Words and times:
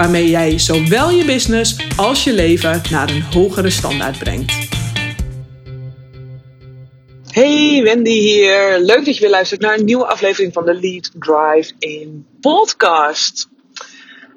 waarmee 0.00 0.28
jij 0.28 0.58
zowel 0.58 1.10
je 1.10 1.24
business 1.24 1.76
als 1.96 2.24
je 2.24 2.32
leven 2.32 2.82
naar 2.90 3.08
een 3.10 3.22
hogere 3.22 3.70
standaard 3.70 4.18
brengt. 4.18 4.52
Hey, 7.26 7.80
Wendy 7.82 8.10
hier. 8.10 8.78
Leuk 8.78 9.04
dat 9.04 9.14
je 9.14 9.20
weer 9.20 9.30
luistert 9.30 9.60
naar 9.60 9.78
een 9.78 9.84
nieuwe 9.84 10.06
aflevering 10.06 10.52
van 10.52 10.64
de 10.64 10.74
Lead 10.74 11.10
Drive 11.18 11.72
in 11.78 12.26
podcast. 12.40 13.48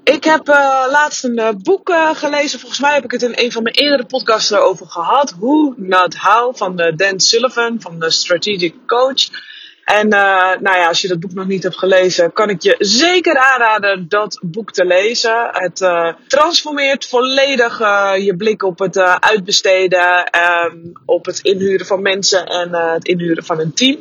Ik 0.03 0.23
heb 0.23 0.49
uh, 0.49 0.85
laatst 0.91 1.23
een 1.23 1.39
uh, 1.39 1.49
boek 1.61 1.89
uh, 1.89 2.15
gelezen. 2.15 2.59
Volgens 2.59 2.81
mij 2.81 2.93
heb 2.93 3.03
ik 3.03 3.11
het 3.11 3.21
in 3.21 3.33
een 3.35 3.51
van 3.51 3.63
mijn 3.63 3.75
eerdere 3.75 4.05
podcasts 4.05 4.51
erover 4.51 4.87
gehad. 4.87 5.35
Who 5.39 5.73
Not 5.77 6.15
How 6.15 6.55
van 6.55 6.75
Dan 6.95 7.19
Sullivan 7.19 7.81
van 7.81 7.99
de 7.99 8.11
Strategic 8.11 8.73
Coach. 8.87 9.29
En 9.85 10.05
uh, 10.13 10.57
nou 10.59 10.77
ja, 10.77 10.87
als 10.87 11.01
je 11.01 11.07
dat 11.07 11.19
boek 11.19 11.33
nog 11.33 11.47
niet 11.47 11.63
hebt 11.63 11.77
gelezen, 11.77 12.33
kan 12.33 12.49
ik 12.49 12.61
je 12.61 12.75
zeker 12.79 13.37
aanraden 13.37 14.05
dat 14.09 14.39
boek 14.41 14.71
te 14.71 14.85
lezen. 14.85 15.49
Het 15.51 15.81
uh, 15.81 16.13
transformeert 16.27 17.07
volledig 17.07 17.79
uh, 17.79 18.13
je 18.17 18.35
blik 18.35 18.63
op 18.63 18.79
het 18.79 18.97
uitbesteden, 19.19 20.29
um, 20.65 20.91
op 21.05 21.25
het 21.25 21.39
inhuren 21.39 21.85
van 21.85 22.01
mensen 22.01 22.45
en 22.45 22.73
het 22.73 23.07
inhuren 23.07 23.45
van 23.45 23.59
een 23.59 23.73
team. 23.73 23.99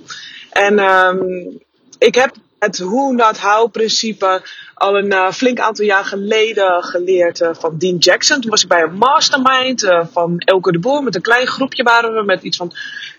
En 0.50 0.78
um, 0.78 1.58
ik 1.98 2.14
heb 2.14 2.34
het 2.62 2.78
Who 2.78 3.12
Not 3.12 3.38
How 3.38 3.70
principe 3.70 4.42
al 4.74 4.98
een 4.98 5.32
flink 5.32 5.60
aantal 5.60 5.84
jaar 5.84 6.04
geleden 6.04 6.84
geleerd 6.84 7.48
van 7.52 7.78
Dean 7.78 7.96
Jackson. 7.96 8.40
Toen 8.40 8.50
was 8.50 8.62
ik 8.62 8.68
bij 8.68 8.82
een 8.82 8.94
mastermind 8.94 9.92
van 10.12 10.38
Elke 10.38 10.72
de 10.72 10.78
Boer. 10.78 11.02
Met 11.02 11.14
een 11.14 11.22
klein 11.22 11.46
groepje 11.46 11.82
waren 11.82 12.14
we 12.14 12.22
met 12.22 12.42
iets 12.42 12.56
van 12.56 12.72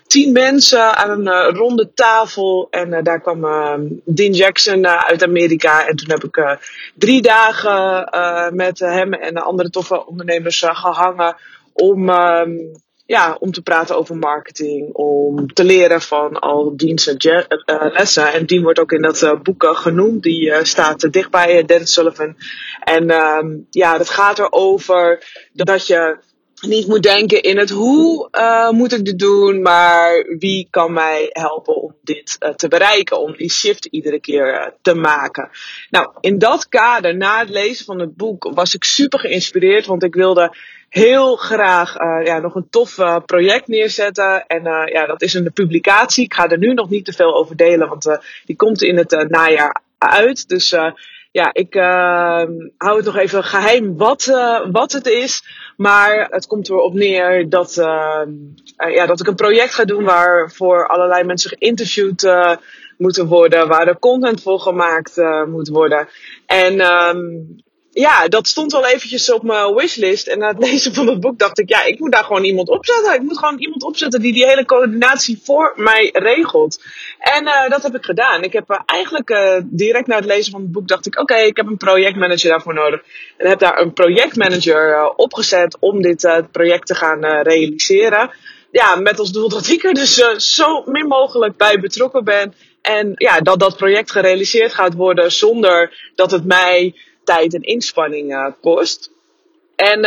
tien 0.06 0.32
mensen 0.32 0.96
aan 0.96 1.26
een 1.26 1.54
ronde 1.56 1.92
tafel. 1.94 2.66
En 2.70 3.04
daar 3.04 3.20
kwam 3.20 3.44
uh, 3.44 3.74
Dean 4.04 4.32
Jackson 4.32 4.86
uit 4.86 5.22
Amerika. 5.22 5.86
En 5.86 5.96
toen 5.96 6.10
heb 6.10 6.24
ik 6.24 6.58
drie 6.94 7.22
dagen 7.22 8.08
met 8.54 8.78
hem 8.78 9.12
en 9.12 9.34
andere 9.34 9.70
toffe 9.70 10.06
ondernemers 10.06 10.62
gehangen. 10.66 11.36
Om, 11.72 12.08
ehm, 12.08 12.50
ja, 13.06 13.36
om 13.40 13.52
te 13.52 13.62
praten 13.62 13.96
over 13.96 14.16
marketing. 14.16 14.92
Om 14.92 15.52
te 15.52 15.64
leren 15.64 16.00
van 16.00 16.38
al 16.38 16.76
Dean's 16.76 17.14
lessen. 17.92 18.32
En 18.32 18.46
Dean 18.46 18.62
wordt 18.62 18.78
ook 18.78 18.92
in 18.92 19.02
dat 19.02 19.42
boek 19.42 19.64
genoemd. 19.66 20.22
Die 20.22 20.64
staat 20.64 21.12
dichtbij 21.12 21.64
Dan 21.64 21.86
Sullivan. 21.86 22.36
En 22.84 23.10
ehm, 23.10 23.56
ja, 23.70 23.98
dat 23.98 24.10
gaat 24.10 24.38
erover 24.38 25.24
dat 25.52 25.86
je 25.86 26.18
niet 26.60 26.86
moet 26.86 27.02
denken 27.02 27.42
in 27.42 27.58
het 27.58 27.70
hoe 27.70 28.28
uh, 28.32 28.70
moet 28.70 28.92
ik 28.92 29.04
dit 29.04 29.18
doen, 29.18 29.62
maar 29.62 30.26
wie 30.38 30.66
kan 30.70 30.92
mij 30.92 31.28
helpen 31.28 31.82
om 31.82 31.94
dit 32.02 32.36
uh, 32.40 32.48
te 32.48 32.68
bereiken, 32.68 33.20
om 33.20 33.36
die 33.36 33.50
shift 33.50 33.84
iedere 33.84 34.20
keer 34.20 34.54
uh, 34.54 34.66
te 34.82 34.94
maken. 34.94 35.50
Nou, 35.90 36.08
in 36.20 36.38
dat 36.38 36.68
kader, 36.68 37.16
na 37.16 37.38
het 37.38 37.48
lezen 37.48 37.84
van 37.84 38.00
het 38.00 38.16
boek, 38.16 38.50
was 38.54 38.74
ik 38.74 38.84
super 38.84 39.18
geïnspireerd, 39.18 39.86
want 39.86 40.02
ik 40.02 40.14
wilde 40.14 40.56
heel 40.94 41.36
graag 41.36 41.94
ja, 42.24 42.38
nog 42.38 42.54
een 42.54 42.68
tof 42.70 42.94
project 43.26 43.68
neerzetten. 43.68 44.46
En 44.46 44.62
ja, 44.92 45.06
dat 45.06 45.22
is 45.22 45.34
een 45.34 45.52
publicatie. 45.52 46.24
Ik 46.24 46.34
ga 46.34 46.48
er 46.48 46.58
nu 46.58 46.74
nog 46.74 46.88
niet 46.88 47.04
te 47.04 47.12
veel 47.12 47.34
over 47.34 47.56
delen, 47.56 47.88
want 47.88 48.18
die 48.44 48.56
komt 48.56 48.82
in 48.82 48.96
het 48.96 49.26
najaar 49.28 49.82
uit. 49.98 50.48
Dus 50.48 50.70
ja, 51.30 51.52
ik 51.52 51.74
hou 52.76 52.96
het 52.96 53.04
nog 53.04 53.16
even 53.16 53.44
geheim 53.44 53.96
wat, 53.96 54.24
wat 54.72 54.92
het 54.92 55.06
is. 55.06 55.44
Maar 55.76 56.26
het 56.30 56.46
komt 56.46 56.68
erop 56.68 56.94
neer 56.94 57.48
dat, 57.48 57.74
ja, 58.76 59.06
dat 59.06 59.20
ik 59.20 59.26
een 59.26 59.34
project 59.34 59.74
ga 59.74 59.84
doen 59.84 60.04
waarvoor 60.04 60.86
allerlei 60.86 61.24
mensen 61.24 61.50
geïnterviewd 61.58 62.28
moeten 62.98 63.26
worden, 63.26 63.68
waar 63.68 63.88
er 63.88 63.98
content 63.98 64.42
voor 64.42 64.60
gemaakt 64.60 65.16
moet 65.46 65.68
worden. 65.68 66.08
En 66.46 66.80
um, 66.80 67.62
ja, 67.94 68.28
dat 68.28 68.46
stond 68.46 68.72
wel 68.72 68.86
eventjes 68.86 69.32
op 69.32 69.42
mijn 69.42 69.74
wishlist. 69.74 70.26
En 70.26 70.38
na 70.38 70.48
het 70.48 70.58
lezen 70.68 70.94
van 70.94 71.06
het 71.06 71.20
boek 71.20 71.38
dacht 71.38 71.58
ik, 71.58 71.68
ja, 71.68 71.84
ik 71.84 71.98
moet 71.98 72.12
daar 72.12 72.24
gewoon 72.24 72.44
iemand 72.44 72.68
opzetten. 72.68 73.14
Ik 73.14 73.22
moet 73.22 73.38
gewoon 73.38 73.58
iemand 73.58 73.82
opzetten 73.82 74.20
die 74.20 74.32
die 74.32 74.46
hele 74.46 74.64
coördinatie 74.64 75.40
voor 75.44 75.72
mij 75.76 76.10
regelt. 76.12 76.82
En 77.18 77.44
uh, 77.44 77.68
dat 77.68 77.82
heb 77.82 77.94
ik 77.94 78.04
gedaan. 78.04 78.42
Ik 78.42 78.52
heb 78.52 78.70
uh, 78.70 78.78
eigenlijk 78.86 79.30
uh, 79.30 79.56
direct 79.64 80.06
na 80.06 80.16
het 80.16 80.24
lezen 80.24 80.52
van 80.52 80.60
het 80.60 80.72
boek 80.72 80.88
dacht 80.88 81.06
ik, 81.06 81.20
oké, 81.20 81.36
ik 81.36 81.56
heb 81.56 81.66
een 81.66 81.76
projectmanager 81.76 82.50
daarvoor 82.50 82.74
nodig. 82.74 83.02
En 83.36 83.48
heb 83.48 83.58
daar 83.58 83.80
een 83.80 83.92
projectmanager 83.92 85.12
opgezet 85.16 85.76
om 85.80 86.02
dit 86.02 86.28
project 86.52 86.86
te 86.86 86.94
gaan 86.94 87.24
realiseren. 87.42 88.30
Ja, 88.70 88.96
met 88.96 89.18
als 89.18 89.32
doel 89.32 89.48
dat 89.48 89.68
ik 89.68 89.84
er 89.84 89.94
dus 89.94 90.14
zo 90.36 90.82
min 90.86 91.06
mogelijk 91.06 91.56
bij 91.56 91.80
betrokken 91.80 92.24
ben. 92.24 92.54
En 92.82 93.12
ja, 93.14 93.40
dat 93.40 93.58
dat 93.58 93.76
project 93.76 94.10
gerealiseerd 94.10 94.74
gaat 94.74 94.94
worden 94.94 95.32
zonder 95.32 96.10
dat 96.14 96.30
het 96.30 96.44
mij 96.44 96.94
tijd 97.24 97.54
en 97.54 97.62
inspanning 97.62 98.32
uh, 98.32 98.46
kost. 98.60 99.10
En 99.76 99.98
uh, 99.98 100.04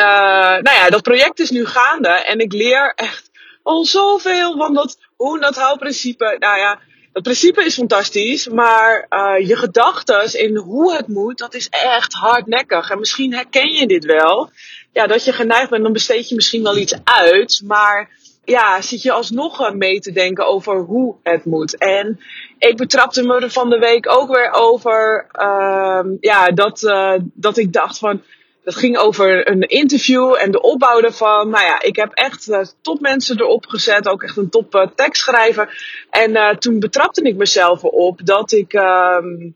nou 0.62 0.76
ja, 0.76 0.90
dat 0.90 1.04
project 1.04 1.40
is 1.40 1.50
nu 1.50 1.66
gaande 1.66 2.10
en 2.10 2.40
ik 2.40 2.54
leer 2.54 2.94
echt 2.96 3.30
al 3.64 3.86
zoveel 3.86 4.58
van 4.58 4.74
dat 4.74 4.98
hoe 5.16 5.40
dat 5.40 5.56
houdprincipe. 5.56 6.36
Nou 6.40 6.58
ja, 6.58 6.80
dat 7.12 7.24
principe 7.24 7.66
is 7.66 7.76
fantastisch, 7.76 8.48
maar 8.48 9.06
uh, 9.10 9.48
je 9.48 9.56
gedachten 9.56 10.40
in 10.40 10.56
hoe 10.56 10.96
het 10.96 11.08
moet, 11.08 11.38
dat 11.38 11.54
is 11.54 11.70
echt 11.70 12.14
hardnekkig. 12.14 12.90
En 12.90 13.00
misschien 13.00 13.34
herken 13.34 13.72
je 13.72 13.88
dit 13.88 14.06
wel. 14.06 14.50
Ja, 14.94 15.08
dat 15.08 15.26
je 15.26 15.34
geneigd 15.34 15.70
bent, 15.70 15.84
dan 15.84 15.94
besteed 15.94 16.30
je 16.30 16.36
misschien 16.36 16.64
wel 16.64 16.78
iets 16.78 16.96
uit, 17.04 17.62
maar 17.66 18.10
ja, 18.46 18.82
zit 18.82 19.02
je 19.02 19.12
alsnog 19.12 19.74
mee 19.74 20.00
te 20.00 20.12
denken 20.12 20.48
over 20.48 20.78
hoe 20.78 21.16
het 21.24 21.46
moet. 21.46 21.78
En 21.78 22.20
ik 22.58 22.78
betrapte 22.78 23.24
me 23.24 23.40
er 23.40 23.52
van 23.52 23.70
de 23.70 23.80
week 23.80 24.12
ook 24.12 24.36
weer 24.36 24.52
over. 24.52 25.26
Uh, 25.40 26.02
ja, 26.20 26.52
dat, 26.52 26.82
uh, 26.82 27.14
dat 27.34 27.58
ik 27.58 27.74
dacht 27.74 27.98
van. 27.98 28.22
Dat 28.64 28.76
ging 28.76 28.98
over 28.98 29.50
een 29.50 29.62
interview 29.62 30.36
en 30.40 30.52
de 30.52 30.62
opbouw 30.62 31.02
ervan. 31.02 31.50
Nou 31.50 31.66
ja, 31.66 31.82
ik 31.82 31.96
heb 31.96 32.12
echt 32.14 32.48
uh, 32.48 32.60
topmensen 32.82 33.40
erop 33.40 33.66
gezet. 33.66 34.08
Ook 34.08 34.24
echt 34.24 34.38
een 34.38 34.50
top 34.50 34.76
uh, 34.76 34.88
tekstschrijver. 34.96 35.84
En 36.10 36.60
toen 36.60 36.80
betrapte 36.80 37.22
ik 37.22 37.36
mezelf 37.36 37.84
erop 37.84 38.26
dat 38.26 38.52
ik 38.52 38.74
ehm, 38.74 39.50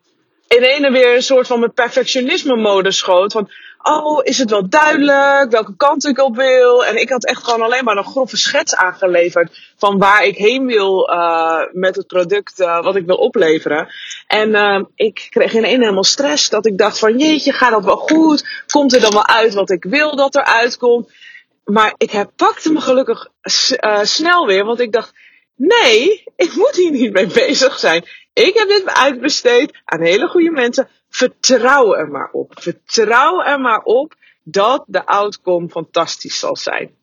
in 0.55 0.63
ene 0.63 0.91
weer 0.91 1.15
een 1.15 1.23
soort 1.23 1.47
van 1.47 1.59
mijn 1.59 1.73
perfectionisme 1.73 2.55
mode 2.55 2.91
schoot. 2.91 3.31
Van, 3.31 3.49
oh, 3.81 4.19
is 4.23 4.37
het 4.37 4.49
wel 4.49 4.69
duidelijk 4.69 5.51
welke 5.51 5.75
kant 5.77 6.05
ik 6.05 6.19
op 6.19 6.35
wil? 6.35 6.85
En 6.85 7.01
ik 7.01 7.09
had 7.09 7.25
echt 7.25 7.43
gewoon 7.43 7.61
alleen 7.61 7.83
maar 7.83 7.97
een 7.97 8.03
grove 8.03 8.37
schets 8.37 8.75
aangeleverd 8.75 9.73
van 9.77 9.97
waar 9.97 10.25
ik 10.25 10.35
heen 10.35 10.65
wil 10.65 11.09
uh, 11.09 11.59
met 11.71 11.95
het 11.95 12.07
product 12.07 12.59
uh, 12.59 12.83
wat 12.83 12.95
ik 12.95 13.05
wil 13.05 13.15
opleveren. 13.15 13.87
En 14.27 14.49
uh, 14.49 14.81
ik 14.95 15.27
kreeg 15.29 15.53
in 15.53 15.63
één 15.63 15.81
helemaal 15.81 16.03
stress 16.03 16.49
dat 16.49 16.65
ik 16.65 16.77
dacht 16.77 16.99
van 16.99 17.17
jeetje, 17.17 17.53
gaat 17.53 17.71
dat 17.71 17.85
wel 17.85 17.97
goed? 17.97 18.63
Komt 18.67 18.93
er 18.93 19.01
dan 19.01 19.13
wel 19.13 19.27
uit 19.27 19.53
wat 19.53 19.69
ik 19.69 19.83
wil 19.83 20.15
dat 20.15 20.35
er 20.35 20.43
uitkomt? 20.43 21.11
Maar 21.63 21.93
ik 21.97 22.25
pakte 22.35 22.71
me 22.71 22.81
gelukkig 22.81 23.27
snel 24.01 24.45
weer, 24.45 24.65
want 24.65 24.79
ik 24.79 24.91
dacht, 24.91 25.13
nee, 25.55 26.23
ik 26.35 26.55
moet 26.55 26.75
hier 26.75 26.91
niet 26.91 27.13
mee 27.13 27.27
bezig 27.27 27.79
zijn. 27.79 28.05
Ik 28.33 28.53
heb 28.53 28.67
dit 28.67 28.85
uitbesteed 28.85 29.81
aan 29.85 30.01
hele 30.01 30.27
goede 30.27 30.51
mensen. 30.51 30.89
Vertrouw 31.09 31.93
er 31.93 32.07
maar 32.07 32.29
op. 32.31 32.53
Vertrouw 32.59 33.41
er 33.41 33.59
maar 33.59 33.81
op 33.83 34.13
dat 34.43 34.83
de 34.87 35.05
outcome 35.05 35.69
fantastisch 35.69 36.39
zal 36.39 36.55
zijn. 36.55 36.95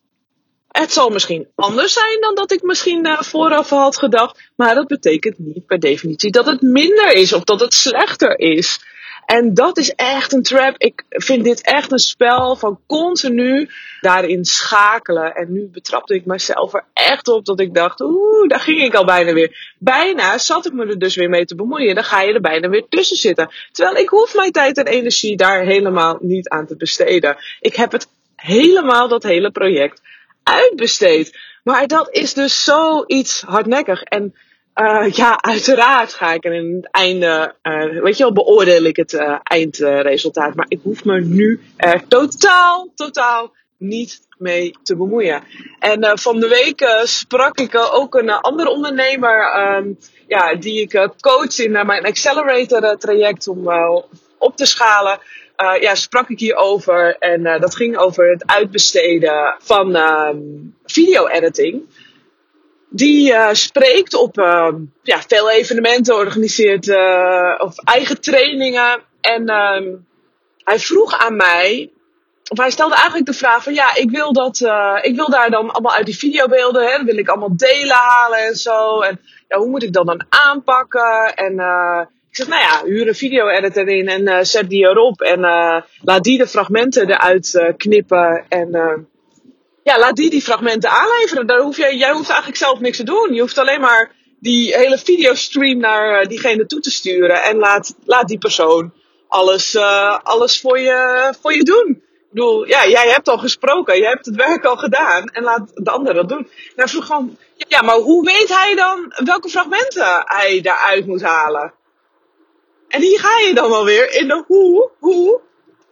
Het 0.67 0.91
zal 0.91 1.09
misschien 1.09 1.47
anders 1.55 1.93
zijn 1.93 2.21
dan 2.21 2.35
dat 2.35 2.51
ik 2.51 2.61
misschien 2.61 3.17
vooraf 3.19 3.69
had 3.69 3.97
gedacht. 3.97 4.51
Maar 4.55 4.75
dat 4.75 4.87
betekent 4.87 5.39
niet 5.39 5.65
per 5.65 5.79
definitie 5.79 6.31
dat 6.31 6.45
het 6.45 6.61
minder 6.61 7.11
is 7.11 7.33
of 7.33 7.43
dat 7.43 7.59
het 7.59 7.73
slechter 7.73 8.39
is. 8.39 8.79
En 9.35 9.53
dat 9.53 9.77
is 9.77 9.93
echt 9.95 10.33
een 10.33 10.43
trap. 10.43 10.75
Ik 10.77 11.03
vind 11.09 11.43
dit 11.43 11.61
echt 11.61 11.91
een 11.91 11.99
spel 11.99 12.55
van 12.55 12.79
continu 12.87 13.69
daarin 14.01 14.45
schakelen. 14.45 15.35
En 15.35 15.51
nu 15.51 15.69
betrapte 15.71 16.13
ik 16.13 16.25
mezelf 16.25 16.73
er 16.73 16.85
echt 16.93 17.27
op 17.27 17.45
dat 17.45 17.59
ik 17.59 17.73
dacht, 17.73 18.01
oeh, 18.01 18.47
daar 18.47 18.59
ging 18.59 18.81
ik 18.81 18.93
al 18.93 19.05
bijna 19.05 19.33
weer. 19.33 19.75
Bijna 19.79 20.37
zat 20.37 20.65
ik 20.65 20.73
me 20.73 20.85
er 20.85 20.99
dus 20.99 21.15
weer 21.15 21.29
mee 21.29 21.45
te 21.45 21.55
bemoeien. 21.55 21.95
Dan 21.95 22.03
ga 22.03 22.21
je 22.21 22.33
er 22.33 22.41
bijna 22.41 22.69
weer 22.69 22.85
tussen 22.89 23.17
zitten. 23.17 23.49
Terwijl 23.71 23.97
ik 23.97 24.09
hoef 24.09 24.35
mijn 24.35 24.51
tijd 24.51 24.77
en 24.77 24.87
energie 24.87 25.37
daar 25.37 25.63
helemaal 25.63 26.17
niet 26.21 26.49
aan 26.49 26.67
te 26.67 26.75
besteden. 26.75 27.37
Ik 27.59 27.75
heb 27.75 27.91
het 27.91 28.07
helemaal, 28.35 29.07
dat 29.07 29.23
hele 29.23 29.51
project, 29.51 30.01
uitbesteed. 30.43 31.37
Maar 31.63 31.87
dat 31.87 32.09
is 32.11 32.33
dus 32.33 32.63
zoiets 32.63 33.41
hardnekkig. 33.41 34.01
En 34.01 34.33
uh, 34.79 35.11
ja, 35.11 35.41
uiteraard 35.41 36.13
ga 36.13 36.33
ik 36.33 36.45
er 36.45 36.53
in 36.53 36.75
het 36.75 36.91
einde, 36.91 37.55
uh, 37.63 38.01
weet 38.01 38.17
je 38.17 38.23
wel, 38.23 38.33
beoordeel 38.33 38.83
ik 38.83 38.95
het 38.95 39.13
uh, 39.13 39.35
eindresultaat. 39.43 40.55
Maar 40.55 40.65
ik 40.67 40.79
hoef 40.83 41.05
me 41.05 41.21
nu 41.21 41.61
er 41.77 42.07
totaal, 42.07 42.91
totaal 42.95 43.53
niet 43.77 44.19
mee 44.37 44.75
te 44.83 44.95
bemoeien. 44.95 45.43
En 45.79 46.03
uh, 46.03 46.11
van 46.13 46.39
de 46.39 46.47
week 46.47 46.81
uh, 46.81 47.03
sprak 47.03 47.59
ik 47.59 47.73
uh, 47.73 47.93
ook 47.93 48.15
een 48.15 48.29
andere 48.29 48.69
ondernemer, 48.69 49.55
um, 49.75 49.97
ja, 50.27 50.55
die 50.55 50.81
ik 50.81 51.09
coach 51.19 51.59
in 51.59 51.71
mijn 51.71 52.05
Accelerator 52.05 52.97
traject 52.97 53.47
om 53.47 53.67
op 54.37 54.55
te 54.55 54.65
schalen. 54.65 55.19
ja, 55.79 55.95
sprak 55.95 56.29
ik 56.29 56.39
hierover 56.39 57.15
en 57.19 57.43
dat 57.43 57.75
ging 57.75 57.97
over 57.97 58.29
het 58.29 58.43
uitbesteden 58.45 59.55
van 59.59 59.95
um, 59.95 60.75
video-editing. 60.85 61.81
Die 62.89 63.33
spreekt 63.51 64.13
op 64.13 64.35
ja, 65.03 65.21
veel 65.27 65.49
evenementen, 65.49 66.15
organiseert 66.15 66.89
of 67.59 67.77
eigen 67.83 68.21
trainingen. 68.21 69.01
En 69.21 69.49
um, 69.49 70.07
hij 70.63 70.79
vroeg 70.79 71.17
aan 71.17 71.35
mij 71.35 71.91
of 72.49 72.57
hij 72.57 72.69
stelde 72.69 72.95
eigenlijk 72.95 73.25
de 73.25 73.33
vraag 73.33 73.63
van 73.63 73.73
ja, 73.73 73.95
ik 73.95 74.09
wil, 74.09 74.33
dat, 74.33 74.59
uh, 74.59 74.97
ik 75.01 75.15
wil 75.15 75.29
daar 75.29 75.49
dan 75.49 75.71
allemaal 75.71 75.93
uit 75.93 76.05
die 76.05 76.17
videobeelden, 76.17 76.87
hè, 76.87 77.03
wil 77.03 77.17
ik 77.17 77.27
allemaal 77.29 77.57
delen 77.57 77.95
halen 77.95 78.39
en 78.39 78.55
zo. 78.55 78.99
En 78.99 79.19
ja, 79.47 79.57
hoe 79.57 79.69
moet 79.69 79.83
ik 79.83 79.93
dat 79.93 80.05
dan 80.05 80.25
aanpakken? 80.29 81.33
En 81.35 81.53
ik 82.29 82.35
zeg, 82.35 82.47
nou 82.47 82.61
ja, 82.61 82.83
huur 82.83 83.07
een 83.07 83.15
video-editor 83.15 83.87
in 83.87 84.07
en 84.07 84.45
zet 84.45 84.69
die 84.69 84.85
erop. 84.85 85.21
En 85.21 85.39
laat 86.01 86.23
die 86.23 86.37
de 86.37 86.47
fragmenten 86.47 87.09
eruit 87.09 87.73
knippen. 87.77 88.45
En 88.47 88.69
ja, 89.89 89.99
laat 89.99 90.15
die 90.15 90.29
die 90.29 90.41
fragmenten 90.41 90.89
aanleveren. 90.89 91.47
Daar 91.47 91.59
hoef 91.59 91.77
jij, 91.77 91.95
jij 91.95 92.11
hoeft 92.11 92.29
eigenlijk 92.29 92.57
zelf 92.57 92.79
niks 92.79 92.97
te 92.97 93.03
doen. 93.03 93.33
Je 93.33 93.41
hoeft 93.41 93.57
alleen 93.57 93.81
maar 93.81 94.11
die 94.39 94.75
hele 94.75 94.97
videostream 94.97 95.77
naar 95.77 96.27
diegene 96.27 96.65
toe 96.65 96.79
te 96.79 96.91
sturen. 96.91 97.43
En 97.43 97.57
laat, 97.57 97.95
laat 98.05 98.27
die 98.27 98.37
persoon 98.37 98.93
alles, 99.27 99.75
alles 100.23 100.61
voor, 100.61 100.79
je, 100.79 101.33
voor 101.41 101.53
je 101.53 101.63
doen. 101.63 101.87
Ik 101.89 102.35
bedoel, 102.35 102.67
ja, 102.67 102.87
jij 102.87 103.09
hebt 103.09 103.27
al 103.27 103.37
gesproken, 103.37 103.99
jij 103.99 104.09
hebt 104.09 104.25
het 104.25 104.35
werk 104.35 104.65
al 104.65 104.77
gedaan 104.77 105.27
en 105.27 105.43
laat 105.43 105.71
de 105.73 105.91
ander 105.91 106.13
dat 106.13 106.29
doen. 106.29 106.49
Nou, 106.75 106.89
vroeg 106.89 107.05
gewoon, 107.05 107.37
ja, 107.55 107.81
maar 107.81 107.95
hoe 107.95 108.25
weet 108.25 108.49
hij 108.49 108.75
dan 108.75 109.13
welke 109.25 109.49
fragmenten 109.49 110.21
hij 110.25 110.61
daaruit 110.61 111.05
moet 111.05 111.21
halen? 111.21 111.73
En 112.87 113.01
hier 113.01 113.19
ga 113.19 113.37
je 113.47 113.53
dan 113.53 113.69
wel 113.69 113.85
weer 113.85 114.13
in 114.13 114.27
de 114.27 114.43
hoe, 114.47 114.89
hoe. 114.99 115.41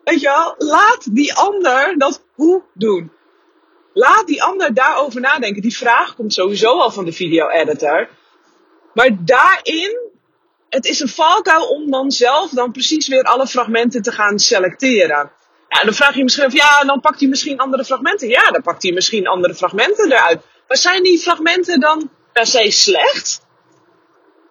Weet 0.04 0.22
je 0.22 0.28
wel, 0.28 0.56
laat 0.58 1.16
die 1.16 1.34
ander 1.34 1.98
dat 1.98 2.24
hoe 2.36 2.64
doen. 2.74 3.12
Laat 3.98 4.28
die 4.28 4.44
ander 4.44 4.74
daarover 4.74 5.22
nadenken. 5.22 5.62
Die 5.62 5.78
vraag 5.78 6.16
komt 6.16 6.34
sowieso 6.34 6.80
al 6.80 6.92
van 6.92 7.06
de 7.06 7.12
video-editor. 7.12 8.10
Maar 8.94 9.10
daarin, 9.20 9.98
het 10.70 10.86
is 10.86 11.00
een 11.00 11.08
valkuil 11.08 11.68
om 11.68 11.92
dan 11.92 12.12
zelf 12.12 12.52
dan 12.52 12.72
precies 12.72 13.08
weer 13.08 13.24
alle 13.24 13.48
fragmenten 13.48 14.02
te 14.02 14.12
gaan 14.12 14.40
selecteren. 14.40 15.32
Ja, 15.70 15.84
dan 15.84 15.94
vraag 15.94 16.16
je 16.16 16.24
misschien 16.24 16.46
of 16.46 16.54
ja, 16.54 16.84
dan 16.84 17.00
pakt 17.00 17.20
hij 17.20 17.30
misschien 17.30 17.58
andere 17.58 17.86
fragmenten. 17.86 18.28
Ja, 18.28 18.52
dan 18.52 18.62
pakt 18.62 18.84
hij 18.84 18.92
misschien 18.92 19.28
andere 19.28 19.56
fragmenten 19.56 20.12
eruit. 20.12 20.42
Maar 20.68 20.78
zijn 20.78 21.04
die 21.04 21.20
fragmenten 21.20 21.80
dan 21.80 22.10
per 22.34 22.46
se 22.46 22.72
slecht? 22.72 23.46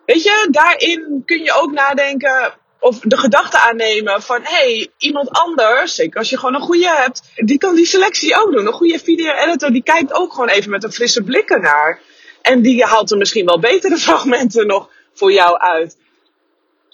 Weet 0.06 0.22
je, 0.22 0.48
daarin 0.50 1.22
kun 1.24 1.42
je 1.42 1.52
ook 1.52 1.72
nadenken 1.72 2.54
of 2.86 2.98
de 2.98 3.16
gedachte 3.16 3.58
aannemen 3.58 4.22
van 4.22 4.40
hey, 4.42 4.88
iemand 4.98 5.30
anders, 5.30 5.94
zeker 5.94 6.18
als 6.18 6.30
je 6.30 6.38
gewoon 6.38 6.54
een 6.54 6.60
goede 6.60 6.88
hebt, 6.88 7.22
die 7.34 7.58
kan 7.58 7.74
die 7.74 7.86
selectie 7.86 8.36
ook 8.36 8.52
doen. 8.52 8.66
Een 8.66 8.72
goede 8.72 8.98
video-editor 8.98 9.70
die 9.70 9.82
kijkt 9.82 10.12
ook 10.12 10.32
gewoon 10.32 10.48
even 10.48 10.70
met 10.70 10.84
een 10.84 10.92
frisse 10.92 11.22
blik 11.22 11.50
ernaar. 11.50 12.00
En 12.42 12.62
die 12.62 12.84
haalt 12.84 13.10
er 13.10 13.16
misschien 13.16 13.46
wel 13.46 13.58
betere 13.58 13.96
fragmenten 14.06 14.66
nog 14.66 14.88
voor 15.14 15.32
jou 15.32 15.58
uit. 15.58 15.96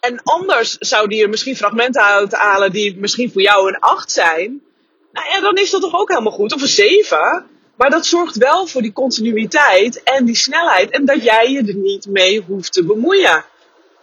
En 0.00 0.22
anders 0.22 0.76
zou 0.78 1.08
die 1.08 1.22
er 1.22 1.28
misschien 1.28 1.56
fragmenten 1.56 2.02
uit 2.02 2.32
halen 2.32 2.72
die 2.72 2.96
misschien 2.96 3.32
voor 3.32 3.42
jou 3.42 3.68
een 3.68 3.80
8 3.80 4.10
zijn. 4.10 4.62
Nou 5.12 5.26
ja, 5.30 5.40
dan 5.40 5.56
is 5.56 5.70
dat 5.70 5.80
toch 5.80 6.00
ook 6.00 6.08
helemaal 6.08 6.32
goed. 6.32 6.54
Of 6.54 6.62
een 6.62 6.68
7. 6.68 7.46
Maar 7.76 7.90
dat 7.90 8.06
zorgt 8.06 8.36
wel 8.36 8.66
voor 8.66 8.82
die 8.82 8.92
continuïteit 8.92 10.02
en 10.02 10.24
die 10.24 10.36
snelheid. 10.36 10.90
En 10.90 11.04
dat 11.04 11.22
jij 11.22 11.50
je 11.50 11.58
er 11.58 11.74
niet 11.74 12.06
mee 12.06 12.40
hoeft 12.46 12.72
te 12.72 12.84
bemoeien. 12.84 13.44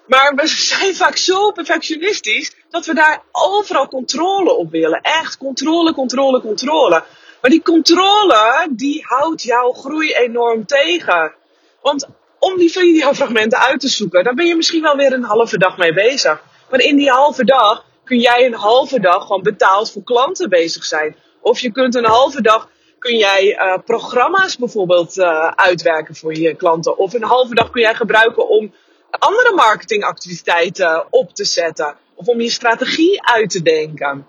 Maar 0.09 0.35
we 0.35 0.47
zijn 0.47 0.95
vaak 0.95 1.17
zo 1.17 1.51
perfectionistisch 1.51 2.55
dat 2.69 2.85
we 2.85 2.93
daar 2.93 3.21
overal 3.31 3.87
controle 3.87 4.57
op 4.57 4.71
willen. 4.71 5.01
Echt 5.01 5.37
controle, 5.37 5.93
controle, 5.93 6.41
controle. 6.41 7.03
Maar 7.41 7.51
die 7.51 7.61
controle, 7.61 8.67
die 8.71 9.03
houdt 9.05 9.43
jouw 9.43 9.71
groei 9.71 10.13
enorm 10.13 10.65
tegen. 10.65 11.33
Want 11.81 12.07
om 12.39 12.57
die 12.57 12.71
videofragmenten 12.71 13.59
uit 13.59 13.79
te 13.79 13.87
zoeken, 13.87 14.23
dan 14.23 14.35
ben 14.35 14.45
je 14.45 14.55
misschien 14.55 14.81
wel 14.81 14.95
weer 14.95 15.13
een 15.13 15.23
halve 15.23 15.57
dag 15.57 15.77
mee 15.77 15.93
bezig. 15.93 16.43
Maar 16.69 16.79
in 16.79 16.95
die 16.95 17.09
halve 17.09 17.45
dag 17.45 17.85
kun 18.03 18.19
jij 18.19 18.45
een 18.45 18.53
halve 18.53 18.99
dag 18.99 19.21
gewoon 19.21 19.43
betaald 19.43 19.91
voor 19.91 20.03
klanten 20.03 20.49
bezig 20.49 20.85
zijn. 20.85 21.15
Of 21.41 21.59
je 21.59 21.71
kunt 21.71 21.95
een 21.95 22.05
halve 22.05 22.41
dag 22.41 22.69
kun 22.99 23.17
jij 23.17 23.59
uh, 23.59 23.77
programma's 23.85 24.57
bijvoorbeeld 24.57 25.17
uh, 25.17 25.47
uitwerken 25.47 26.15
voor 26.15 26.35
je 26.35 26.55
klanten. 26.55 26.97
Of 26.97 27.13
een 27.13 27.23
halve 27.23 27.55
dag 27.55 27.69
kun 27.69 27.81
jij 27.81 27.95
gebruiken 27.95 28.49
om 28.49 28.73
andere 29.09 29.53
marketingactiviteiten 29.55 31.05
op 31.09 31.33
te 31.33 31.45
zetten. 31.45 31.95
Of 32.15 32.27
om 32.27 32.41
je 32.41 32.49
strategie 32.49 33.23
uit 33.23 33.49
te 33.49 33.61
denken. 33.61 34.27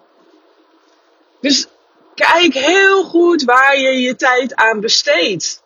Dus 1.41 1.67
kijk 2.15 2.55
heel 2.55 3.05
goed 3.05 3.43
waar 3.43 3.79
je 3.79 4.01
je 4.01 4.17
tijd 4.17 4.55
aan 4.55 4.81
besteedt. 4.81 5.63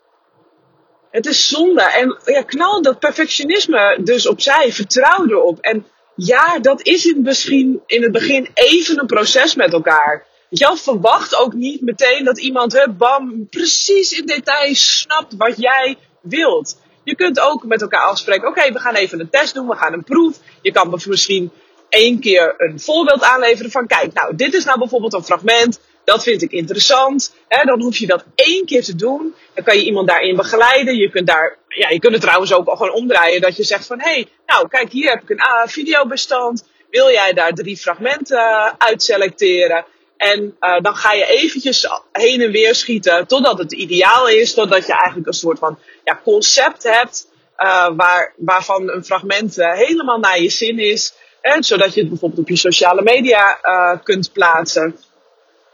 Het 1.11 1.27
is 1.27 1.49
zonde. 1.49 1.83
En 1.83 2.19
ja, 2.25 2.43
knal 2.43 2.83
dat 2.83 2.99
perfectionisme 2.99 3.99
dus 4.01 4.27
opzij. 4.27 4.73
Vertrouw 4.73 5.27
erop. 5.27 5.59
En 5.59 5.87
ja, 6.17 6.59
dat 6.59 6.87
is 6.87 7.05
in 7.05 7.23
misschien 7.23 7.83
in 7.87 8.03
het 8.03 8.13
begin 8.13 8.49
even 8.55 8.99
een 8.99 9.07
proces 9.07 9.55
met 9.55 9.73
elkaar. 9.73 10.27
Je 10.49 10.77
verwacht 10.77 11.37
ook 11.37 11.53
niet 11.53 11.81
meteen 11.81 12.25
dat 12.25 12.39
iemand, 12.39 12.73
hè, 12.73 12.89
bam, 12.89 13.49
precies 13.49 14.13
in 14.13 14.27
detail 14.27 14.75
snapt 14.75 15.35
wat 15.37 15.57
jij 15.57 15.97
wilt. 16.21 16.77
Je 17.05 17.15
kunt 17.15 17.41
ook 17.41 17.65
met 17.65 17.83
elkaar 17.83 18.05
afspreken, 18.05 18.49
oké, 18.49 18.73
we 18.73 18.79
gaan 18.79 18.95
even 18.95 19.21
een 19.21 19.31
test 19.31 19.55
doen, 19.55 19.69
we 19.69 19.77
gaan 19.77 19.93
een 19.93 20.05
proef. 20.05 20.39
Je 20.63 20.73
kan 20.73 21.01
misschien 21.07 21.51
één 21.89 22.21
keer 22.21 22.55
een 22.57 22.81
voorbeeld 22.81 23.23
aanleveren 23.23 23.71
van, 23.71 23.87
kijk, 23.87 24.13
nou, 24.13 24.37
dit 24.37 24.55
is 24.55 24.65
nou 24.65 24.79
bijvoorbeeld 24.79 25.13
een 25.13 25.25
fragment 25.25 25.81
dat 26.05 26.23
vind 26.23 26.43
ik 26.43 26.53
interessant. 26.53 27.35
Dan 27.49 27.83
hoef 27.83 27.97
je 27.97 28.07
dat 28.07 28.25
één 28.35 28.67
keer 28.67 28.83
te 28.83 28.95
doen. 28.95 29.35
Dan 29.55 29.65
kan 29.65 29.77
je 29.77 29.85
iemand 29.85 30.09
daarin 30.09 30.37
begeleiden. 30.37 30.97
Je 30.97 31.11
kunt, 31.11 31.27
daar, 31.27 31.57
ja, 31.69 31.89
je 31.89 31.99
kunt 31.99 32.13
het 32.13 32.23
trouwens 32.23 32.53
ook 32.53 32.67
al 32.67 32.77
gewoon 32.77 32.93
omdraaien. 32.93 33.41
Dat 33.41 33.57
je 33.57 33.65
zegt 33.65 33.87
van, 33.87 34.01
hé, 34.01 34.13
hey, 34.13 34.29
nou 34.47 34.69
kijk, 34.69 34.91
hier 34.91 35.11
heb 35.11 35.23
ik 35.23 35.31
een 35.31 35.69
videobestand. 35.69 36.69
Wil 36.91 37.11
jij 37.11 37.33
daar 37.33 37.53
drie 37.53 37.77
fragmenten 37.77 38.39
uh, 38.39 38.73
uit 38.79 39.03
selecteren? 39.03 39.85
En 40.33 40.57
uh, 40.61 40.81
dan 40.81 40.97
ga 40.97 41.13
je 41.13 41.27
eventjes 41.27 41.89
heen 42.13 42.41
en 42.41 42.51
weer 42.51 42.75
schieten 42.75 43.27
totdat 43.27 43.59
het 43.59 43.73
ideaal 43.73 44.29
is. 44.29 44.55
Totdat 44.55 44.87
je 44.87 44.93
eigenlijk 44.93 45.27
een 45.27 45.33
soort 45.33 45.59
van 45.59 45.79
ja, 46.05 46.21
concept 46.23 46.83
hebt. 46.83 47.29
Uh, 47.59 47.89
waar, 47.97 48.33
waarvan 48.37 48.91
een 48.91 49.05
fragment 49.05 49.59
uh, 49.59 49.73
helemaal 49.73 50.19
naar 50.19 50.41
je 50.41 50.51
zin 50.51 50.79
is. 50.79 51.15
Zodat 51.59 51.95
je 51.95 52.01
het 52.01 52.09
bijvoorbeeld 52.09 52.41
op 52.41 52.49
je 52.49 52.57
sociale 52.57 53.03
media 53.03 53.59
kunt 54.03 54.33
plaatsen. 54.33 54.99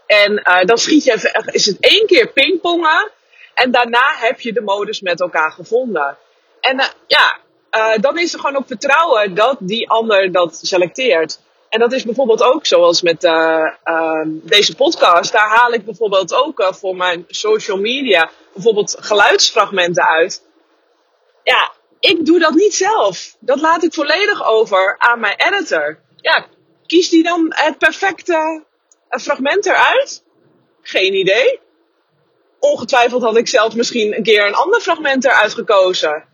En 0.05 0.43
dan 0.65 0.77
schiet 0.77 1.03
je 1.03 1.13
even, 1.13 1.53
is 1.53 1.65
het 1.65 1.77
één 1.79 2.05
keer 2.05 2.27
pingpongen. 2.27 3.11
En 3.53 3.71
daarna 3.71 4.13
heb 4.15 4.39
je 4.39 4.53
de 4.53 4.61
modus 4.61 5.01
met 5.01 5.21
elkaar 5.21 5.51
gevonden. 5.51 6.17
En 6.61 6.81
ja, 7.07 7.37
dan 7.99 8.19
is 8.19 8.33
er 8.33 8.39
gewoon 8.39 8.55
op 8.55 8.67
vertrouwen 8.67 9.35
dat 9.35 9.57
die 9.59 9.89
ander 9.89 10.31
dat 10.31 10.59
selecteert. 10.61 11.39
En 11.71 11.79
dat 11.79 11.91
is 11.91 12.03
bijvoorbeeld 12.03 12.43
ook 12.43 12.65
zoals 12.65 13.01
met 13.01 13.21
deze 14.43 14.75
podcast. 14.75 15.31
Daar 15.31 15.49
haal 15.49 15.73
ik 15.73 15.85
bijvoorbeeld 15.85 16.33
ook 16.33 16.69
voor 16.73 16.95
mijn 16.95 17.25
social 17.27 17.77
media 17.77 18.29
bijvoorbeeld 18.53 18.95
geluidsfragmenten 18.99 20.07
uit. 20.07 20.43
Ja, 21.43 21.71
ik 21.99 22.25
doe 22.25 22.39
dat 22.39 22.53
niet 22.53 22.73
zelf. 22.73 23.35
Dat 23.39 23.61
laat 23.61 23.83
ik 23.83 23.93
volledig 23.93 24.47
over 24.47 24.95
aan 24.97 25.19
mijn 25.19 25.35
editor. 25.37 25.99
Ja, 26.15 26.45
kies 26.85 27.09
die 27.09 27.23
dan 27.23 27.45
het 27.49 27.77
perfecte 27.77 28.63
een 29.09 29.19
fragment 29.19 29.65
eruit? 29.65 30.23
Geen 30.81 31.13
idee. 31.13 31.59
Ongetwijfeld 32.59 33.21
had 33.21 33.37
ik 33.37 33.47
zelf 33.47 33.75
misschien 33.75 34.15
een 34.15 34.23
keer 34.23 34.47
een 34.47 34.53
ander 34.53 34.81
fragment 34.81 35.25
eruit 35.25 35.53
gekozen. 35.53 36.25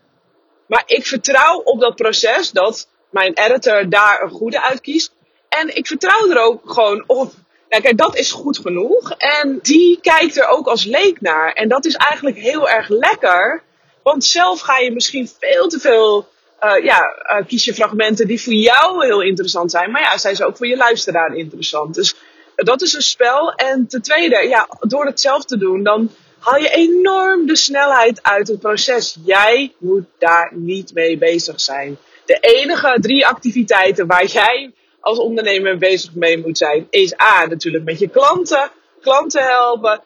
Maar 0.67 0.83
ik 0.85 1.05
vertrouw 1.05 1.57
op 1.57 1.79
dat 1.79 1.95
proces 1.95 2.51
dat 2.51 2.89
mijn 3.09 3.33
editor 3.33 3.89
daar 3.89 4.21
een 4.21 4.29
goede 4.29 4.61
uitkiest. 4.61 5.15
En 5.49 5.75
ik 5.75 5.87
vertrouw 5.87 6.29
er 6.29 6.41
ook 6.41 6.61
gewoon 6.65 7.03
op. 7.07 7.33
Kijk, 7.69 7.97
dat 7.97 8.15
is 8.17 8.31
goed 8.31 8.57
genoeg. 8.57 9.11
En 9.11 9.59
die 9.61 9.99
kijkt 10.01 10.37
er 10.37 10.47
ook 10.47 10.67
als 10.67 10.85
leek 10.85 11.21
naar. 11.21 11.53
En 11.53 11.69
dat 11.69 11.85
is 11.85 11.95
eigenlijk 11.95 12.37
heel 12.37 12.69
erg 12.69 12.89
lekker. 12.89 13.63
Want 14.03 14.23
zelf 14.23 14.59
ga 14.59 14.77
je 14.77 14.91
misschien 14.91 15.29
veel 15.39 15.67
te 15.67 15.79
veel. 15.79 16.27
Uh, 16.63 16.83
ja, 16.83 17.15
uh, 17.23 17.47
kies 17.47 17.65
je 17.65 17.73
fragmenten 17.73 18.27
die 18.27 18.41
voor 18.41 18.53
jou 18.53 19.05
heel 19.05 19.21
interessant 19.21 19.71
zijn. 19.71 19.91
Maar 19.91 20.01
ja, 20.01 20.17
zijn 20.17 20.35
ze 20.35 20.45
ook 20.45 20.57
voor 20.57 20.67
je 20.67 20.77
luisteraar 20.77 21.35
interessant. 21.35 21.95
Dus 21.95 22.15
dat 22.55 22.81
is 22.81 22.93
een 22.93 23.01
spel. 23.01 23.53
En 23.53 23.87
ten 23.87 24.01
tweede, 24.01 24.47
ja, 24.47 24.67
door 24.79 25.05
het 25.05 25.21
zelf 25.21 25.45
te 25.45 25.57
doen, 25.57 25.83
dan 25.83 26.11
haal 26.39 26.59
je 26.59 26.69
enorm 26.69 27.45
de 27.45 27.55
snelheid 27.55 28.23
uit 28.23 28.47
het 28.47 28.59
proces. 28.59 29.17
Jij 29.25 29.73
moet 29.77 30.05
daar 30.17 30.51
niet 30.53 30.93
mee 30.93 31.17
bezig 31.17 31.61
zijn. 31.61 31.97
De 32.25 32.37
enige 32.39 32.97
drie 33.01 33.27
activiteiten 33.27 34.07
waar 34.07 34.25
jij 34.25 34.73
als 35.07 35.19
ondernemer 35.19 35.77
bezig 35.77 36.15
mee 36.15 36.37
moet 36.37 36.57
zijn, 36.57 36.87
is 36.89 37.13
A, 37.21 37.45
natuurlijk 37.45 37.83
met 37.83 37.99
je 37.99 38.07
klanten, 38.09 38.69
klanten 39.01 39.43
helpen, 39.43 40.01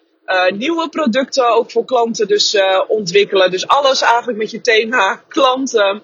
nieuwe 0.54 0.90
producten 0.90 1.48
ook 1.50 1.72
voor 1.72 1.86
klanten 1.86 2.28
dus 2.28 2.58
ontwikkelen. 2.88 3.52
Dus 3.52 3.68
alles 3.68 4.02
eigenlijk 4.02 4.38
met 4.38 4.52
je 4.52 4.62
thema 4.62 5.22
klanten. 5.28 6.02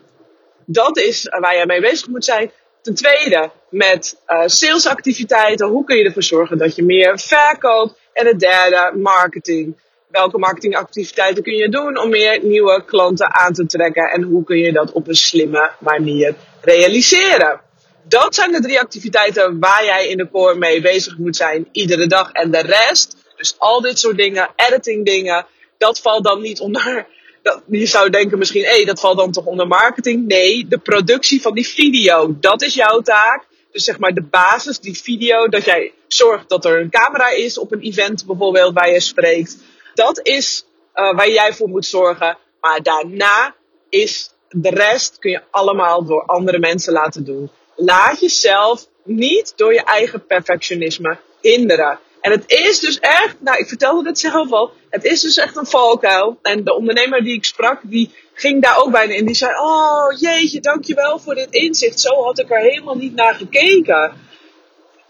Dat 0.65 0.97
is 0.97 1.27
waar 1.39 1.55
jij 1.55 1.65
mee 1.65 1.81
bezig 1.81 2.07
moet 2.07 2.25
zijn. 2.25 2.51
Ten 2.81 2.95
tweede, 2.95 3.51
met 3.69 4.17
salesactiviteiten. 4.45 5.67
Hoe 5.67 5.83
kun 5.83 5.97
je 5.97 6.03
ervoor 6.03 6.23
zorgen 6.23 6.57
dat 6.57 6.75
je 6.75 6.83
meer 6.83 7.19
verkoopt? 7.19 7.99
En 8.13 8.25
het 8.25 8.39
derde, 8.39 8.97
marketing 8.97 9.77
welke 10.07 10.37
marketingactiviteiten 10.37 11.43
kun 11.43 11.55
je 11.55 11.69
doen 11.69 11.97
om 11.99 12.09
meer 12.09 12.43
nieuwe 12.43 12.83
klanten 12.85 13.33
aan 13.33 13.53
te 13.53 13.65
trekken 13.65 14.09
en 14.09 14.21
hoe 14.21 14.43
kun 14.43 14.57
je 14.57 14.71
dat 14.71 14.91
op 14.91 15.07
een 15.07 15.15
slimme 15.15 15.71
manier 15.79 16.35
realiseren. 16.61 17.65
Dat 18.07 18.35
zijn 18.35 18.51
de 18.51 18.61
drie 18.61 18.79
activiteiten 18.79 19.59
waar 19.59 19.85
jij 19.85 20.07
in 20.07 20.17
de 20.17 20.29
core 20.29 20.55
mee 20.55 20.81
bezig 20.81 21.17
moet 21.17 21.35
zijn 21.35 21.67
iedere 21.71 22.07
dag. 22.07 22.31
En 22.31 22.51
de 22.51 22.61
rest, 22.61 23.15
dus 23.35 23.55
al 23.57 23.81
dit 23.81 23.99
soort 23.99 24.17
dingen, 24.17 24.49
editing 24.55 25.05
dingen, 25.05 25.45
dat 25.77 25.99
valt 25.99 26.23
dan 26.23 26.41
niet 26.41 26.59
onder. 26.59 27.07
Dat, 27.43 27.61
je 27.67 27.85
zou 27.85 28.09
denken 28.09 28.37
misschien, 28.37 28.63
hé, 28.63 28.69
hey, 28.69 28.85
dat 28.85 28.99
valt 28.99 29.17
dan 29.17 29.31
toch 29.31 29.45
onder 29.45 29.67
marketing? 29.67 30.27
Nee, 30.27 30.67
de 30.67 30.77
productie 30.77 31.41
van 31.41 31.53
die 31.53 31.67
video, 31.67 32.35
dat 32.39 32.61
is 32.61 32.73
jouw 32.73 33.01
taak. 33.01 33.45
Dus 33.71 33.83
zeg 33.83 33.99
maar 33.99 34.13
de 34.13 34.23
basis, 34.23 34.79
die 34.79 34.97
video, 35.01 35.47
dat 35.47 35.63
jij 35.63 35.93
zorgt 36.07 36.49
dat 36.49 36.65
er 36.65 36.79
een 36.79 36.89
camera 36.89 37.29
is 37.29 37.57
op 37.57 37.71
een 37.71 37.81
event 37.81 38.25
bijvoorbeeld 38.25 38.73
waar 38.73 38.91
je 38.91 38.99
spreekt 38.99 39.57
dat 39.97 40.19
is 40.23 40.65
uh, 40.95 41.15
waar 41.15 41.29
jij 41.29 41.53
voor 41.53 41.69
moet 41.69 41.85
zorgen. 41.85 42.37
Maar 42.61 42.83
daarna 42.83 43.55
is 43.89 44.31
de 44.49 44.69
rest 44.69 45.19
kun 45.19 45.31
je 45.31 45.41
allemaal 45.51 46.05
door 46.05 46.25
andere 46.25 46.59
mensen 46.59 46.93
laten 46.93 47.25
doen. 47.25 47.49
Laat 47.79 48.19
jezelf 48.19 48.87
niet 49.03 49.53
door 49.55 49.73
je 49.73 49.83
eigen 49.83 50.25
perfectionisme 50.25 51.17
hinderen. 51.41 51.99
En 52.21 52.31
het 52.31 52.43
is 52.51 52.79
dus 52.79 52.99
echt, 52.99 53.35
nou 53.39 53.57
ik 53.57 53.67
vertelde 53.67 54.09
het 54.09 54.19
zelf 54.19 54.51
al, 54.51 54.71
het 54.89 55.03
is 55.03 55.21
dus 55.21 55.37
echt 55.37 55.57
een 55.57 55.65
valkuil. 55.65 56.39
En 56.41 56.63
de 56.63 56.75
ondernemer 56.75 57.23
die 57.23 57.33
ik 57.33 57.45
sprak, 57.45 57.79
die 57.83 58.11
ging 58.33 58.61
daar 58.61 58.77
ook 58.77 58.91
bijna 58.91 59.13
in. 59.13 59.25
Die 59.25 59.35
zei, 59.35 59.51
oh 59.59 60.19
jeetje, 60.19 60.59
dankjewel 60.59 61.19
voor 61.19 61.35
dit 61.35 61.47
inzicht. 61.49 61.99
Zo 61.99 62.23
had 62.23 62.39
ik 62.39 62.51
er 62.51 62.59
helemaal 62.59 62.95
niet 62.95 63.15
naar 63.15 63.35
gekeken. 63.35 64.13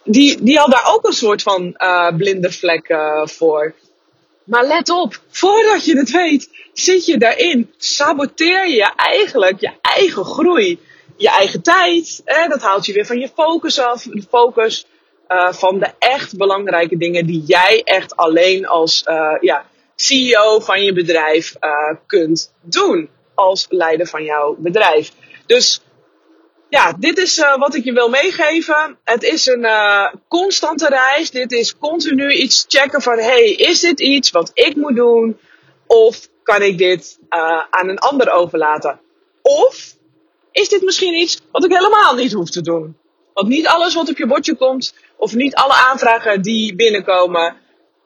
Die, 0.03 0.43
die 0.43 0.57
had 0.57 0.71
daar 0.71 0.93
ook 0.93 1.07
een 1.07 1.13
soort 1.13 1.41
van 1.41 1.75
uh, 1.77 2.15
blinde 2.17 2.51
vlek 2.51 2.89
uh, 2.89 3.25
voor. 3.25 3.73
Maar 4.43 4.65
let 4.65 4.89
op, 4.89 5.21
voordat 5.29 5.85
je 5.85 5.97
het 5.97 6.11
weet, 6.11 6.49
zit 6.73 7.05
je 7.05 7.17
daarin. 7.17 7.73
Saboteer 7.77 8.69
je 8.69 8.91
eigenlijk 8.95 9.59
je 9.59 9.71
eigen 9.81 10.25
groei. 10.25 10.79
Je 11.17 11.29
eigen 11.29 11.61
tijd. 11.61 12.21
Dat 12.25 12.61
haalt 12.61 12.85
je 12.85 12.93
weer 12.93 13.05
van 13.05 13.19
je 13.19 13.29
focus 13.35 13.79
af. 13.79 14.03
De 14.03 14.23
focus 14.29 14.85
uh, 15.27 15.53
van 15.53 15.79
de 15.79 15.91
echt 15.99 16.37
belangrijke 16.37 16.97
dingen 16.97 17.25
die 17.25 17.43
jij 17.45 17.81
echt 17.83 18.15
alleen 18.15 18.67
als 18.67 19.03
uh, 19.09 19.35
ja, 19.41 19.65
CEO 19.95 20.59
van 20.59 20.83
je 20.83 20.93
bedrijf 20.93 21.55
uh, 21.61 21.71
kunt 22.07 22.53
doen. 22.61 23.09
Als 23.33 23.65
leider 23.69 24.07
van 24.07 24.23
jouw 24.23 24.55
bedrijf. 24.59 25.11
Dus 25.45 25.81
ja, 26.69 26.93
dit 26.99 27.17
is 27.17 27.43
wat 27.57 27.75
ik 27.75 27.83
je 27.83 27.93
wil 27.93 28.09
meegeven. 28.09 28.97
Het 29.03 29.23
is 29.23 29.45
een 29.45 29.67
constante 30.27 30.87
reis. 30.87 31.31
Dit 31.31 31.51
is 31.51 31.77
continu 31.77 32.31
iets 32.31 32.65
checken 32.67 33.01
van: 33.01 33.17
hey, 33.17 33.51
is 33.51 33.79
dit 33.79 33.99
iets 33.99 34.31
wat 34.31 34.51
ik 34.53 34.75
moet 34.75 34.95
doen? 34.95 35.39
Of 35.87 36.27
kan 36.43 36.61
ik 36.61 36.77
dit 36.77 37.19
aan 37.69 37.89
een 37.89 37.99
ander 37.99 38.31
overlaten? 38.31 38.99
Of 39.41 39.96
is 40.57 40.69
dit 40.69 40.81
misschien 40.81 41.13
iets 41.13 41.41
wat 41.51 41.65
ik 41.65 41.71
helemaal 41.71 42.15
niet 42.15 42.33
hoef 42.33 42.49
te 42.49 42.61
doen? 42.61 42.97
Want 43.33 43.47
niet 43.47 43.67
alles 43.67 43.93
wat 43.93 44.09
op 44.09 44.17
je 44.17 44.27
bordje 44.27 44.55
komt, 44.55 44.93
of 45.17 45.33
niet 45.33 45.55
alle 45.55 45.73
aanvragen 45.73 46.41
die 46.41 46.75
binnenkomen, 46.75 47.55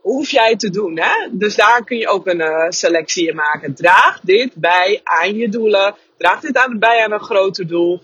hoef 0.01 0.29
jij 0.29 0.55
te 0.55 0.69
doen. 0.69 0.99
Hè? 0.99 1.27
Dus 1.31 1.55
daar 1.55 1.83
kun 1.83 1.97
je 1.97 2.07
ook 2.07 2.27
een 2.27 2.73
selectie 2.73 3.27
in 3.27 3.35
maken. 3.35 3.75
Draag 3.75 4.19
dit 4.19 4.55
bij 4.55 5.01
aan 5.03 5.35
je 5.35 5.49
doelen. 5.49 5.95
Draag 6.17 6.39
dit 6.39 6.57
aan, 6.57 6.79
bij 6.79 7.03
aan 7.03 7.11
een 7.11 7.19
groter 7.19 7.67
doel 7.67 8.01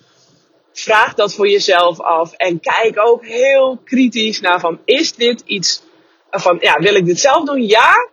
vraag 0.79 1.13
dat 1.13 1.33
voor 1.33 1.47
jezelf 1.47 1.99
af. 1.99 2.33
En 2.33 2.59
kijk 2.59 2.99
ook 2.99 3.25
heel 3.25 3.79
kritisch 3.83 4.39
naar 4.39 4.59
van, 4.59 4.79
is 4.85 5.13
dit 5.13 5.41
iets 5.45 5.83
van, 6.29 6.57
ja, 6.61 6.79
wil 6.79 6.95
ik 6.95 7.05
dit 7.05 7.19
zelf 7.19 7.45
doen? 7.45 7.67
Ja, 7.67 8.09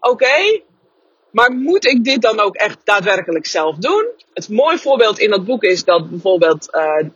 oké. 0.00 0.60
Maar 1.30 1.52
moet 1.52 1.84
ik 1.84 2.04
dit 2.04 2.22
dan 2.22 2.40
ook 2.40 2.54
echt 2.54 2.78
daadwerkelijk 2.84 3.46
zelf 3.46 3.76
doen? 3.76 4.06
Het 4.34 4.48
mooie 4.48 4.78
voorbeeld 4.78 5.18
in 5.18 5.30
dat 5.30 5.44
boek 5.44 5.62
is 5.62 5.84
dat 5.84 6.10
bijvoorbeeld 6.10 6.68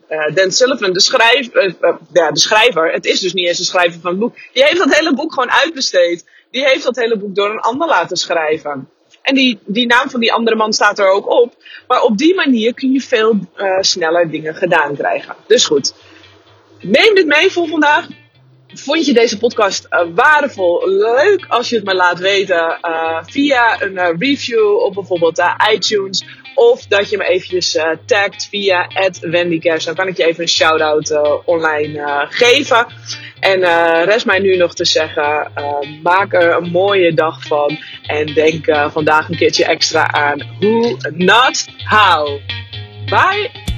uh, 0.09 0.35
Dan 0.35 0.51
Sullivan, 0.51 0.93
de, 0.93 1.01
schrijf, 1.01 1.55
uh, 1.55 1.73
ja, 2.13 2.31
de 2.31 2.39
schrijver, 2.39 2.93
het 2.93 3.05
is 3.05 3.21
dus 3.21 3.33
niet 3.33 3.49
eens 3.49 3.59
de 3.59 3.65
schrijver 3.65 4.01
van 4.01 4.11
het 4.11 4.21
boek, 4.21 4.37
die 4.53 4.65
heeft 4.65 4.79
dat 4.79 4.97
hele 4.97 5.15
boek 5.15 5.33
gewoon 5.33 5.51
uitbesteed. 5.51 6.25
Die 6.51 6.65
heeft 6.65 6.85
dat 6.85 6.97
hele 6.97 7.19
boek 7.19 7.35
door 7.35 7.51
een 7.51 7.61
ander 7.61 7.89
laten 7.89 8.17
schrijven. 8.17 8.89
En 9.23 9.35
die, 9.35 9.59
die 9.65 9.87
naam 9.87 10.11
van 10.11 10.21
die 10.21 10.33
andere 10.33 10.57
man 10.57 10.73
staat 10.73 10.99
er 10.99 11.09
ook 11.09 11.31
op. 11.31 11.55
Maar 11.89 12.03
op 12.03 12.19
die 12.19 12.35
manier 12.35 12.75
kun 12.75 12.93
je 12.93 13.01
veel 13.01 13.39
sneller 13.81 14.31
dingen 14.31 14.55
gedaan 14.55 14.97
krijgen. 14.97 15.37
Dus 15.47 15.65
goed. 15.65 15.95
Neem 16.81 17.15
dit 17.15 17.27
mee 17.27 17.51
voor 17.51 17.69
vandaag. 17.69 18.07
Vond 18.75 19.07
je 19.07 19.13
deze 19.13 19.39
podcast 19.39 19.87
uh, 19.91 20.01
waardevol? 20.15 20.89
Leuk 20.89 21.47
als 21.49 21.69
je 21.69 21.77
het 21.77 21.85
me 21.85 21.95
laat 21.95 22.19
weten 22.19 22.79
uh, 22.83 23.19
via 23.23 23.83
een 23.83 24.19
review 24.19 24.77
op 24.77 24.95
bijvoorbeeld 24.95 25.43
iTunes. 25.73 26.25
Of 26.55 26.87
dat 26.87 27.11
je 27.11 27.17
me 27.17 27.25
eventjes 27.25 27.79
tagt 28.07 28.47
via 28.51 28.89
Wendy 29.21 29.59
Dan 29.59 29.95
kan 29.95 30.09
ik 30.09 30.17
je 30.17 30.25
even 30.25 30.43
een 30.43 30.49
shout-out 30.49 31.21
online 31.45 32.27
geven. 32.31 32.87
En 33.45 33.61
uh, 33.61 34.03
rest 34.05 34.27
mij 34.27 34.39
nu 34.39 34.57
nog 34.57 34.75
te 34.75 34.85
zeggen, 34.85 35.51
uh, 35.59 36.03
maak 36.03 36.33
er 36.33 36.57
een 36.57 36.71
mooie 36.71 37.15
dag 37.15 37.43
van. 37.43 37.79
En 38.07 38.35
denk 38.35 38.67
uh, 38.67 38.91
vandaag 38.91 39.29
een 39.29 39.37
keertje 39.37 39.65
extra 39.65 40.13
aan 40.13 40.57
who, 40.61 40.97
not 41.13 41.67
how. 41.85 42.41
Bye! 43.07 43.74